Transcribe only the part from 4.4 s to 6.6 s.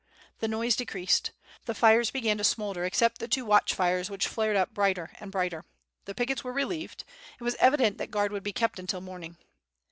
up brighter and brighter. The pickets were